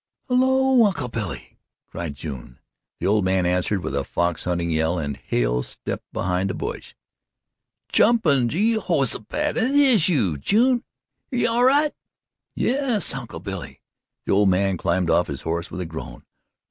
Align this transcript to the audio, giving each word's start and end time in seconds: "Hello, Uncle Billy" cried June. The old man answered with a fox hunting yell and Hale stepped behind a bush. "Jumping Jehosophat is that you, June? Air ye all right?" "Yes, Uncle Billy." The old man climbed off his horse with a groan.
"Hello, 0.27 0.83
Uncle 0.83 1.09
Billy" 1.09 1.59
cried 1.85 2.15
June. 2.15 2.57
The 2.99 3.05
old 3.05 3.23
man 3.23 3.45
answered 3.45 3.83
with 3.83 3.95
a 3.95 4.03
fox 4.03 4.45
hunting 4.45 4.71
yell 4.71 4.97
and 4.97 5.15
Hale 5.15 5.61
stepped 5.61 6.11
behind 6.11 6.49
a 6.49 6.55
bush. 6.55 6.95
"Jumping 7.87 8.49
Jehosophat 8.49 9.57
is 9.57 9.71
that 9.73 10.09
you, 10.09 10.39
June? 10.39 10.83
Air 11.31 11.39
ye 11.41 11.45
all 11.45 11.63
right?" 11.65 11.93
"Yes, 12.55 13.13
Uncle 13.13 13.41
Billy." 13.41 13.79
The 14.25 14.33
old 14.33 14.49
man 14.49 14.75
climbed 14.75 15.11
off 15.11 15.27
his 15.27 15.43
horse 15.43 15.69
with 15.69 15.81
a 15.81 15.85
groan. 15.85 16.23